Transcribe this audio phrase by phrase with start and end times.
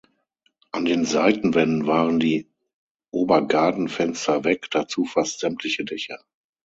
[0.71, 2.49] An den Seitenwänden waren die
[3.11, 6.17] Obergadenfenster weg, dazu fast sämtliche Dächer.